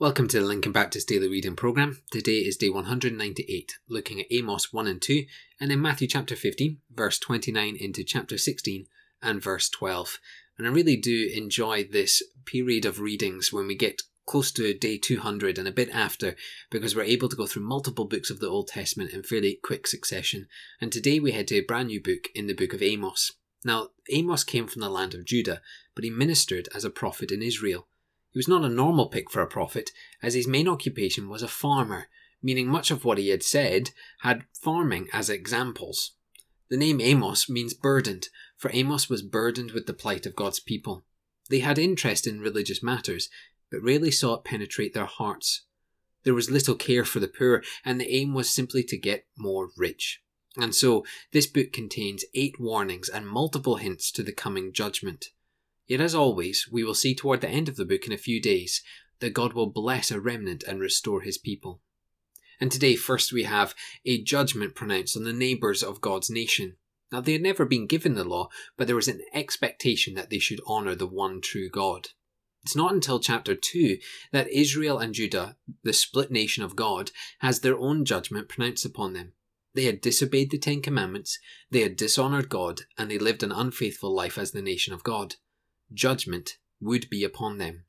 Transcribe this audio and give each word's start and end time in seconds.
Welcome 0.00 0.28
to 0.28 0.38
the 0.38 0.46
Lincoln 0.46 0.70
Baptist 0.70 1.08
Daily 1.08 1.26
Reading 1.26 1.56
Program. 1.56 2.00
Today 2.12 2.36
is 2.36 2.56
day 2.56 2.68
198, 2.68 3.78
looking 3.88 4.20
at 4.20 4.28
Amos 4.30 4.72
1 4.72 4.86
and 4.86 5.02
2, 5.02 5.24
and 5.60 5.72
then 5.72 5.82
Matthew 5.82 6.06
chapter 6.06 6.36
15, 6.36 6.78
verse 6.94 7.18
29 7.18 7.76
into 7.80 8.04
chapter 8.04 8.38
16 8.38 8.86
and 9.20 9.42
verse 9.42 9.68
12. 9.68 10.20
And 10.56 10.68
I 10.68 10.70
really 10.70 10.94
do 10.94 11.28
enjoy 11.34 11.82
this 11.82 12.22
period 12.44 12.84
of 12.84 13.00
readings 13.00 13.52
when 13.52 13.66
we 13.66 13.74
get 13.74 14.02
close 14.24 14.52
to 14.52 14.72
day 14.72 14.98
200 14.98 15.58
and 15.58 15.66
a 15.66 15.72
bit 15.72 15.90
after, 15.90 16.36
because 16.70 16.94
we're 16.94 17.02
able 17.02 17.28
to 17.28 17.34
go 17.34 17.48
through 17.48 17.64
multiple 17.64 18.04
books 18.04 18.30
of 18.30 18.38
the 18.38 18.46
Old 18.46 18.68
Testament 18.68 19.10
in 19.10 19.24
fairly 19.24 19.58
quick 19.64 19.88
succession. 19.88 20.46
And 20.80 20.92
today 20.92 21.18
we 21.18 21.32
head 21.32 21.48
to 21.48 21.56
a 21.56 21.62
brand 21.62 21.88
new 21.88 22.00
book 22.00 22.28
in 22.36 22.46
the 22.46 22.54
book 22.54 22.72
of 22.72 22.84
Amos. 22.84 23.32
Now, 23.64 23.88
Amos 24.12 24.44
came 24.44 24.68
from 24.68 24.80
the 24.80 24.90
land 24.90 25.14
of 25.14 25.24
Judah, 25.24 25.60
but 25.96 26.04
he 26.04 26.10
ministered 26.10 26.68
as 26.72 26.84
a 26.84 26.90
prophet 26.90 27.32
in 27.32 27.42
Israel. 27.42 27.88
He 28.38 28.40
was 28.40 28.46
not 28.46 28.64
a 28.64 28.72
normal 28.72 29.08
pick 29.08 29.32
for 29.32 29.42
a 29.42 29.48
prophet, 29.48 29.90
as 30.22 30.34
his 30.34 30.46
main 30.46 30.68
occupation 30.68 31.28
was 31.28 31.42
a 31.42 31.48
farmer, 31.48 32.08
meaning 32.40 32.68
much 32.68 32.92
of 32.92 33.04
what 33.04 33.18
he 33.18 33.30
had 33.30 33.42
said 33.42 33.90
had 34.20 34.46
farming 34.52 35.08
as 35.12 35.28
examples. 35.28 36.12
The 36.68 36.76
name 36.76 37.00
Amos 37.00 37.50
means 37.50 37.74
burdened, 37.74 38.28
for 38.56 38.70
Amos 38.72 39.08
was 39.08 39.22
burdened 39.22 39.72
with 39.72 39.86
the 39.86 39.92
plight 39.92 40.24
of 40.24 40.36
God's 40.36 40.60
people. 40.60 41.04
They 41.50 41.58
had 41.58 41.80
interest 41.80 42.28
in 42.28 42.38
religious 42.38 42.80
matters, 42.80 43.28
but 43.72 43.82
rarely 43.82 44.12
saw 44.12 44.34
it 44.34 44.44
penetrate 44.44 44.94
their 44.94 45.06
hearts. 45.06 45.64
There 46.22 46.32
was 46.32 46.48
little 46.48 46.76
care 46.76 47.04
for 47.04 47.18
the 47.18 47.26
poor, 47.26 47.64
and 47.84 48.00
the 48.00 48.08
aim 48.08 48.34
was 48.34 48.48
simply 48.48 48.84
to 48.84 48.96
get 48.96 49.26
more 49.36 49.70
rich. 49.76 50.22
And 50.56 50.76
so, 50.76 51.04
this 51.32 51.48
book 51.48 51.72
contains 51.72 52.24
eight 52.34 52.60
warnings 52.60 53.08
and 53.08 53.26
multiple 53.26 53.78
hints 53.78 54.12
to 54.12 54.22
the 54.22 54.32
coming 54.32 54.72
judgment. 54.72 55.30
Yet, 55.88 56.02
as 56.02 56.14
always, 56.14 56.68
we 56.70 56.84
will 56.84 56.94
see 56.94 57.14
toward 57.14 57.40
the 57.40 57.48
end 57.48 57.66
of 57.66 57.76
the 57.76 57.86
book 57.86 58.06
in 58.06 58.12
a 58.12 58.18
few 58.18 58.42
days 58.42 58.82
that 59.20 59.32
God 59.32 59.54
will 59.54 59.70
bless 59.70 60.10
a 60.10 60.20
remnant 60.20 60.62
and 60.62 60.80
restore 60.80 61.22
his 61.22 61.38
people. 61.38 61.80
And 62.60 62.70
today, 62.70 62.94
first, 62.94 63.32
we 63.32 63.44
have 63.44 63.74
a 64.04 64.22
judgment 64.22 64.74
pronounced 64.74 65.16
on 65.16 65.24
the 65.24 65.32
neighbours 65.32 65.82
of 65.82 66.02
God's 66.02 66.28
nation. 66.28 66.76
Now, 67.10 67.22
they 67.22 67.32
had 67.32 67.42
never 67.42 67.64
been 67.64 67.86
given 67.86 68.14
the 68.14 68.24
law, 68.24 68.50
but 68.76 68.86
there 68.86 68.96
was 68.96 69.08
an 69.08 69.22
expectation 69.32 70.14
that 70.14 70.28
they 70.28 70.38
should 70.38 70.60
honour 70.68 70.94
the 70.94 71.06
one 71.06 71.40
true 71.40 71.70
God. 71.70 72.08
It's 72.64 72.76
not 72.76 72.92
until 72.92 73.18
chapter 73.18 73.54
2 73.54 73.96
that 74.30 74.52
Israel 74.52 74.98
and 74.98 75.14
Judah, 75.14 75.56
the 75.84 75.94
split 75.94 76.30
nation 76.30 76.62
of 76.62 76.76
God, 76.76 77.12
has 77.38 77.60
their 77.60 77.78
own 77.78 78.04
judgment 78.04 78.50
pronounced 78.50 78.84
upon 78.84 79.14
them. 79.14 79.32
They 79.74 79.84
had 79.84 80.02
disobeyed 80.02 80.50
the 80.50 80.58
Ten 80.58 80.82
Commandments, 80.82 81.38
they 81.70 81.80
had 81.80 81.96
dishonoured 81.96 82.50
God, 82.50 82.82
and 82.98 83.10
they 83.10 83.18
lived 83.18 83.42
an 83.42 83.52
unfaithful 83.52 84.14
life 84.14 84.36
as 84.36 84.50
the 84.50 84.60
nation 84.60 84.92
of 84.92 85.02
God 85.02 85.36
judgment 85.92 86.58
would 86.80 87.08
be 87.10 87.24
upon 87.24 87.58
them. 87.58 87.84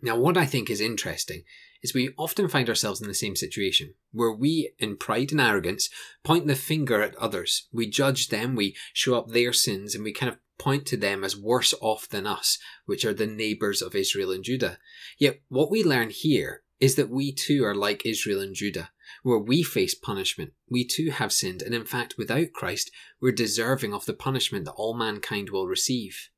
Now, 0.00 0.16
what 0.16 0.36
I 0.36 0.46
think 0.46 0.70
is 0.70 0.80
interesting 0.80 1.42
is 1.82 1.94
we 1.94 2.14
often 2.16 2.48
find 2.48 2.68
ourselves 2.68 3.00
in 3.00 3.08
the 3.08 3.14
same 3.14 3.36
situation 3.36 3.94
where 4.12 4.32
we, 4.32 4.72
in 4.78 4.96
pride 4.96 5.32
and 5.32 5.40
arrogance, 5.40 5.88
point 6.24 6.46
the 6.46 6.54
finger 6.54 7.02
at 7.02 7.16
others. 7.16 7.68
We 7.72 7.88
judge 7.88 8.28
them, 8.28 8.54
we 8.54 8.76
show 8.92 9.16
up 9.16 9.28
their 9.28 9.52
sins, 9.52 9.94
and 9.94 10.04
we 10.04 10.12
kind 10.12 10.32
of 10.32 10.38
point 10.58 10.86
to 10.86 10.96
them 10.96 11.22
as 11.22 11.36
worse 11.36 11.72
off 11.80 12.08
than 12.08 12.26
us, 12.26 12.58
which 12.86 13.04
are 13.04 13.14
the 13.14 13.26
neighbours 13.26 13.80
of 13.80 13.94
Israel 13.94 14.32
and 14.32 14.42
Judah. 14.42 14.78
Yet, 15.18 15.40
what 15.48 15.70
we 15.70 15.84
learn 15.84 16.10
here 16.10 16.62
is 16.80 16.96
that 16.96 17.10
we 17.10 17.32
too 17.32 17.64
are 17.64 17.74
like 17.74 18.04
Israel 18.04 18.40
and 18.40 18.54
Judah, 18.54 18.90
where 19.22 19.38
we 19.38 19.62
face 19.62 19.94
punishment. 19.94 20.52
We 20.68 20.84
too 20.84 21.10
have 21.10 21.32
sinned, 21.32 21.62
and 21.62 21.74
in 21.74 21.84
fact, 21.84 22.14
without 22.18 22.52
Christ, 22.52 22.90
we're 23.20 23.32
deserving 23.32 23.94
of 23.94 24.06
the 24.06 24.14
punishment 24.14 24.64
that 24.64 24.72
all 24.72 24.94
mankind 24.94 25.50
will 25.50 25.66
receive. 25.66 26.30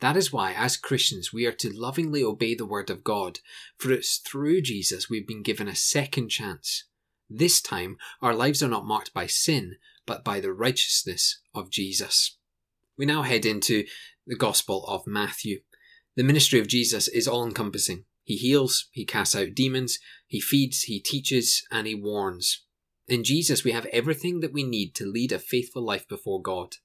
That 0.00 0.16
is 0.16 0.32
why, 0.32 0.52
as 0.52 0.76
Christians, 0.76 1.32
we 1.32 1.46
are 1.46 1.52
to 1.52 1.70
lovingly 1.70 2.22
obey 2.22 2.54
the 2.54 2.66
Word 2.66 2.90
of 2.90 3.04
God, 3.04 3.40
for 3.78 3.92
it's 3.92 4.18
through 4.18 4.62
Jesus 4.62 5.08
we've 5.08 5.26
been 5.26 5.42
given 5.42 5.68
a 5.68 5.74
second 5.74 6.28
chance. 6.28 6.84
This 7.30 7.62
time, 7.62 7.96
our 8.20 8.34
lives 8.34 8.62
are 8.62 8.68
not 8.68 8.86
marked 8.86 9.14
by 9.14 9.26
sin, 9.26 9.76
but 10.06 10.24
by 10.24 10.40
the 10.40 10.52
righteousness 10.52 11.40
of 11.54 11.70
Jesus. 11.70 12.36
We 12.98 13.06
now 13.06 13.22
head 13.22 13.46
into 13.46 13.84
the 14.26 14.36
Gospel 14.36 14.84
of 14.86 15.06
Matthew. 15.06 15.60
The 16.16 16.22
ministry 16.22 16.60
of 16.60 16.68
Jesus 16.68 17.08
is 17.08 17.26
all 17.26 17.44
encompassing. 17.44 18.04
He 18.22 18.36
heals, 18.36 18.88
he 18.92 19.04
casts 19.04 19.34
out 19.34 19.54
demons, 19.54 19.98
he 20.26 20.40
feeds, 20.40 20.82
he 20.82 21.00
teaches, 21.00 21.62
and 21.70 21.86
he 21.86 21.94
warns. 21.94 22.64
In 23.06 23.22
Jesus, 23.22 23.64
we 23.64 23.72
have 23.72 23.86
everything 23.86 24.40
that 24.40 24.52
we 24.52 24.62
need 24.62 24.94
to 24.94 25.06
lead 25.06 25.32
a 25.32 25.38
faithful 25.38 25.84
life 25.84 26.08
before 26.08 26.40
God. 26.40 26.76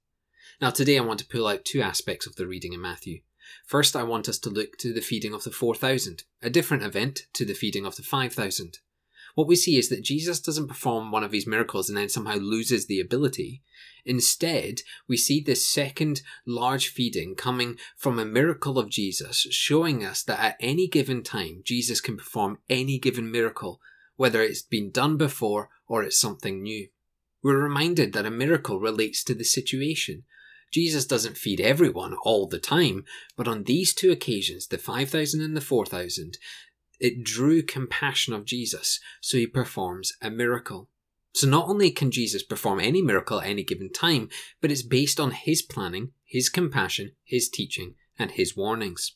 Now, 0.61 0.71
today 0.71 0.97
I 0.97 1.01
want 1.01 1.19
to 1.19 1.25
pull 1.25 1.47
out 1.47 1.63
two 1.63 1.81
aspects 1.81 2.27
of 2.27 2.35
the 2.35 2.45
reading 2.45 2.73
in 2.73 2.81
Matthew. 2.81 3.21
First, 3.65 3.95
I 3.95 4.03
want 4.03 4.27
us 4.27 4.37
to 4.39 4.49
look 4.49 4.77
to 4.79 4.91
the 4.91 4.99
feeding 4.99 5.33
of 5.33 5.45
the 5.45 5.51
4,000, 5.51 6.25
a 6.41 6.49
different 6.49 6.83
event 6.83 7.27
to 7.35 7.45
the 7.45 7.53
feeding 7.53 7.85
of 7.85 7.95
the 7.95 8.03
5,000. 8.03 8.79
What 9.35 9.47
we 9.47 9.55
see 9.55 9.77
is 9.77 9.87
that 9.87 10.03
Jesus 10.03 10.41
doesn't 10.41 10.67
perform 10.67 11.11
one 11.11 11.23
of 11.23 11.31
these 11.31 11.47
miracles 11.47 11.87
and 11.87 11.97
then 11.97 12.09
somehow 12.09 12.35
loses 12.35 12.87
the 12.87 12.99
ability. 12.99 13.61
Instead, 14.03 14.81
we 15.07 15.15
see 15.15 15.39
this 15.39 15.65
second 15.65 16.23
large 16.45 16.89
feeding 16.89 17.35
coming 17.35 17.77
from 17.95 18.19
a 18.19 18.25
miracle 18.25 18.77
of 18.77 18.89
Jesus, 18.89 19.47
showing 19.51 20.03
us 20.03 20.23
that 20.23 20.41
at 20.41 20.57
any 20.59 20.89
given 20.89 21.23
time, 21.23 21.61
Jesus 21.63 22.01
can 22.01 22.17
perform 22.17 22.57
any 22.69 22.99
given 22.99 23.31
miracle, 23.31 23.79
whether 24.17 24.41
it's 24.41 24.61
been 24.61 24.91
done 24.91 25.15
before 25.15 25.69
or 25.87 26.03
it's 26.03 26.19
something 26.19 26.61
new. 26.61 26.89
We're 27.41 27.63
reminded 27.63 28.11
that 28.11 28.25
a 28.25 28.31
miracle 28.31 28.81
relates 28.81 29.23
to 29.23 29.33
the 29.33 29.45
situation, 29.45 30.25
Jesus 30.71 31.05
doesn't 31.05 31.37
feed 31.37 31.59
everyone 31.59 32.15
all 32.23 32.47
the 32.47 32.59
time, 32.59 33.05
but 33.35 33.47
on 33.47 33.63
these 33.63 33.93
two 33.93 34.11
occasions, 34.11 34.67
the 34.67 34.77
5,000 34.77 35.41
and 35.41 35.57
the 35.57 35.61
4,000, 35.61 36.37
it 36.99 37.23
drew 37.23 37.61
compassion 37.61 38.33
of 38.33 38.45
Jesus, 38.45 38.99
so 39.21 39.37
he 39.37 39.47
performs 39.47 40.13
a 40.21 40.29
miracle. 40.29 40.89
So 41.33 41.47
not 41.47 41.67
only 41.67 41.91
can 41.91 42.11
Jesus 42.11 42.43
perform 42.43 42.79
any 42.79 43.01
miracle 43.01 43.39
at 43.39 43.47
any 43.47 43.63
given 43.63 43.91
time, 43.91 44.29
but 44.61 44.71
it's 44.71 44.81
based 44.81 45.19
on 45.19 45.31
his 45.31 45.61
planning, 45.61 46.11
his 46.25 46.49
compassion, 46.49 47.13
his 47.23 47.49
teaching, 47.49 47.95
and 48.17 48.31
his 48.31 48.57
warnings. 48.57 49.15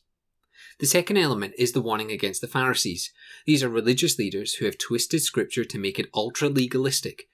The 0.80 0.86
second 0.86 1.18
element 1.18 1.54
is 1.58 1.72
the 1.72 1.82
warning 1.82 2.10
against 2.10 2.40
the 2.40 2.48
Pharisees. 2.48 3.12
These 3.46 3.62
are 3.62 3.68
religious 3.68 4.18
leaders 4.18 4.54
who 4.54 4.64
have 4.64 4.78
twisted 4.78 5.22
scripture 5.22 5.64
to 5.64 5.78
make 5.78 5.98
it 5.98 6.10
ultra 6.14 6.48
legalistic, 6.48 7.28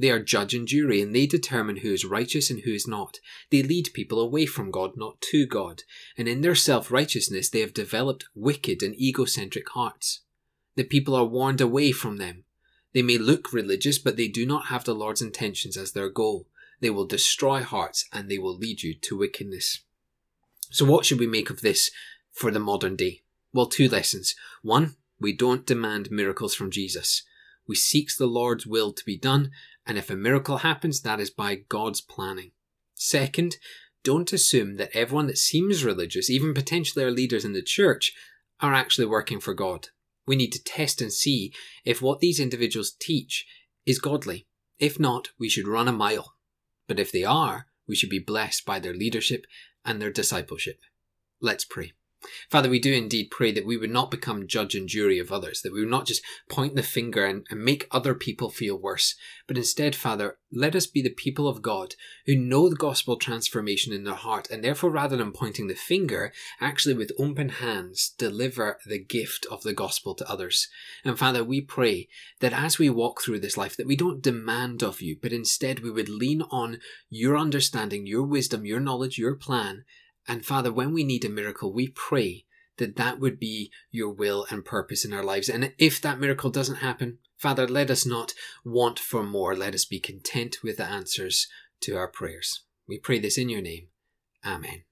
they 0.00 0.10
are 0.10 0.18
judge 0.18 0.54
and 0.54 0.66
jury, 0.66 1.02
and 1.02 1.14
they 1.14 1.26
determine 1.26 1.76
who 1.76 1.92
is 1.92 2.06
righteous 2.06 2.50
and 2.50 2.60
who 2.60 2.72
is 2.72 2.88
not. 2.88 3.18
They 3.50 3.62
lead 3.62 3.90
people 3.92 4.18
away 4.18 4.46
from 4.46 4.70
God, 4.70 4.96
not 4.96 5.20
to 5.30 5.46
God, 5.46 5.82
and 6.16 6.26
in 6.26 6.40
their 6.40 6.54
self 6.54 6.90
righteousness 6.90 7.50
they 7.50 7.60
have 7.60 7.74
developed 7.74 8.24
wicked 8.34 8.82
and 8.82 8.94
egocentric 8.98 9.68
hearts. 9.68 10.20
The 10.74 10.84
people 10.84 11.14
are 11.14 11.26
warned 11.26 11.60
away 11.60 11.92
from 11.92 12.16
them. 12.16 12.44
They 12.94 13.02
may 13.02 13.18
look 13.18 13.52
religious, 13.52 13.98
but 13.98 14.16
they 14.16 14.28
do 14.28 14.46
not 14.46 14.66
have 14.66 14.84
the 14.84 14.94
Lord's 14.94 15.20
intentions 15.20 15.76
as 15.76 15.92
their 15.92 16.08
goal. 16.08 16.46
They 16.80 16.90
will 16.90 17.06
destroy 17.06 17.62
hearts 17.62 18.06
and 18.10 18.30
they 18.30 18.38
will 18.38 18.56
lead 18.56 18.82
you 18.82 18.94
to 18.94 19.18
wickedness. 19.18 19.80
So, 20.70 20.86
what 20.86 21.04
should 21.04 21.20
we 21.20 21.26
make 21.26 21.50
of 21.50 21.60
this 21.60 21.90
for 22.32 22.50
the 22.50 22.58
modern 22.58 22.96
day? 22.96 23.20
Well, 23.52 23.66
two 23.66 23.88
lessons. 23.88 24.34
One, 24.62 24.96
we 25.20 25.34
don't 25.34 25.66
demand 25.66 26.10
miracles 26.10 26.54
from 26.54 26.70
Jesus. 26.70 27.22
We 27.66 27.76
seek 27.76 28.08
the 28.16 28.26
Lord's 28.26 28.66
will 28.66 28.92
to 28.92 29.04
be 29.04 29.16
done, 29.16 29.52
and 29.86 29.98
if 29.98 30.10
a 30.10 30.16
miracle 30.16 30.58
happens, 30.58 31.00
that 31.02 31.20
is 31.20 31.30
by 31.30 31.56
God's 31.56 32.00
planning. 32.00 32.52
Second, 32.94 33.56
don't 34.02 34.32
assume 34.32 34.76
that 34.76 34.94
everyone 34.94 35.26
that 35.26 35.38
seems 35.38 35.84
religious, 35.84 36.30
even 36.30 36.54
potentially 36.54 37.04
our 37.04 37.10
leaders 37.10 37.44
in 37.44 37.52
the 37.52 37.62
church, 37.62 38.12
are 38.60 38.74
actually 38.74 39.06
working 39.06 39.40
for 39.40 39.54
God. 39.54 39.88
We 40.26 40.36
need 40.36 40.52
to 40.52 40.62
test 40.62 41.00
and 41.00 41.12
see 41.12 41.52
if 41.84 42.00
what 42.00 42.20
these 42.20 42.40
individuals 42.40 42.94
teach 42.98 43.46
is 43.84 43.98
godly. 43.98 44.46
If 44.78 45.00
not, 45.00 45.30
we 45.38 45.48
should 45.48 45.66
run 45.66 45.88
a 45.88 45.92
mile. 45.92 46.34
But 46.86 47.00
if 47.00 47.12
they 47.12 47.24
are, 47.24 47.66
we 47.86 47.96
should 47.96 48.10
be 48.10 48.18
blessed 48.18 48.64
by 48.64 48.78
their 48.78 48.94
leadership 48.94 49.46
and 49.84 50.00
their 50.00 50.12
discipleship. 50.12 50.80
Let's 51.40 51.64
pray. 51.64 51.92
Father, 52.50 52.68
we 52.68 52.78
do 52.78 52.92
indeed 52.92 53.30
pray 53.30 53.50
that 53.50 53.64
we 53.64 53.78
would 53.78 53.90
not 53.90 54.10
become 54.10 54.46
judge 54.46 54.74
and 54.74 54.88
jury 54.88 55.18
of 55.18 55.32
others, 55.32 55.62
that 55.62 55.72
we 55.72 55.80
would 55.80 55.90
not 55.90 56.06
just 56.06 56.22
point 56.50 56.76
the 56.76 56.82
finger 56.82 57.24
and, 57.24 57.46
and, 57.48 57.64
make 57.64 57.86
other 57.90 58.14
people 58.14 58.50
feel 58.50 58.76
worse, 58.76 59.14
but 59.46 59.56
instead, 59.56 59.94
Father, 59.94 60.36
let 60.52 60.74
us 60.74 60.86
be 60.86 61.00
the 61.00 61.10
people 61.10 61.48
of 61.48 61.62
God 61.62 61.94
who 62.26 62.36
know 62.36 62.68
the 62.68 62.76
gospel 62.76 63.16
transformation 63.16 63.92
in 63.92 64.04
their 64.04 64.14
heart, 64.14 64.50
and 64.50 64.62
therefore, 64.62 64.90
rather 64.90 65.16
than 65.16 65.32
pointing 65.32 65.68
the 65.68 65.74
finger, 65.74 66.32
actually 66.60 66.94
with 66.94 67.12
open 67.18 67.48
hands 67.48 68.14
deliver 68.18 68.78
the 68.84 68.98
gift 68.98 69.46
of 69.50 69.62
the 69.62 69.72
gospel 69.72 70.14
to 70.14 70.30
others. 70.30 70.68
And 71.04 71.18
Father, 71.18 71.42
we 71.42 71.60
pray 71.60 72.08
that 72.40 72.52
as 72.52 72.78
we 72.78 72.90
walk 72.90 73.22
through 73.22 73.40
this 73.40 73.56
life, 73.56 73.76
that 73.76 73.86
we 73.86 73.96
don't 73.96 74.22
demand 74.22 74.82
of 74.82 75.00
you, 75.00 75.16
but 75.20 75.32
instead 75.32 75.80
we 75.80 75.90
would 75.90 76.08
lean 76.08 76.42
on 76.50 76.80
your 77.08 77.38
understanding, 77.38 78.06
your 78.06 78.24
wisdom, 78.24 78.66
your 78.66 78.80
knowledge, 78.80 79.16
your 79.16 79.34
plan, 79.34 79.84
and 80.28 80.44
Father, 80.44 80.72
when 80.72 80.92
we 80.92 81.04
need 81.04 81.24
a 81.24 81.28
miracle, 81.28 81.72
we 81.72 81.88
pray 81.88 82.44
that 82.78 82.96
that 82.96 83.20
would 83.20 83.38
be 83.38 83.70
your 83.90 84.10
will 84.10 84.46
and 84.50 84.64
purpose 84.64 85.04
in 85.04 85.12
our 85.12 85.22
lives. 85.22 85.48
And 85.48 85.72
if 85.78 86.00
that 86.00 86.18
miracle 86.18 86.50
doesn't 86.50 86.76
happen, 86.76 87.18
Father, 87.36 87.68
let 87.68 87.90
us 87.90 88.06
not 88.06 88.34
want 88.64 88.98
for 88.98 89.22
more. 89.22 89.54
Let 89.54 89.74
us 89.74 89.84
be 89.84 90.00
content 90.00 90.58
with 90.62 90.78
the 90.78 90.84
answers 90.84 91.46
to 91.82 91.96
our 91.96 92.08
prayers. 92.08 92.64
We 92.88 92.98
pray 92.98 93.18
this 93.18 93.38
in 93.38 93.48
your 93.48 93.62
name. 93.62 93.88
Amen. 94.44 94.84